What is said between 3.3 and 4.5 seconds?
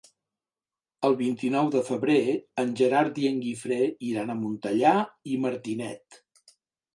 en Guifré iran a